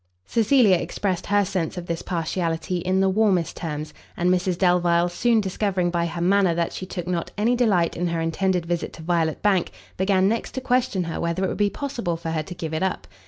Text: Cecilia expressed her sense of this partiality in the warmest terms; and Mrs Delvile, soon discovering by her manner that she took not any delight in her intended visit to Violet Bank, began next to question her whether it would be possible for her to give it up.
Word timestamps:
Cecilia 0.25 0.77
expressed 0.77 1.27
her 1.27 1.45
sense 1.45 1.77
of 1.77 1.85
this 1.85 2.01
partiality 2.01 2.77
in 2.77 3.01
the 3.01 3.07
warmest 3.07 3.55
terms; 3.55 3.93
and 4.17 4.31
Mrs 4.33 4.57
Delvile, 4.57 5.09
soon 5.09 5.39
discovering 5.41 5.91
by 5.91 6.07
her 6.07 6.21
manner 6.21 6.55
that 6.55 6.73
she 6.73 6.87
took 6.87 7.05
not 7.07 7.29
any 7.37 7.55
delight 7.55 7.95
in 7.95 8.07
her 8.07 8.19
intended 8.19 8.65
visit 8.65 8.93
to 8.93 9.03
Violet 9.03 9.43
Bank, 9.43 9.69
began 9.97 10.27
next 10.27 10.53
to 10.53 10.59
question 10.61 11.03
her 11.03 11.21
whether 11.21 11.43
it 11.45 11.49
would 11.49 11.57
be 11.57 11.69
possible 11.69 12.17
for 12.17 12.31
her 12.31 12.41
to 12.41 12.55
give 12.55 12.73
it 12.73 12.81
up. 12.81 13.05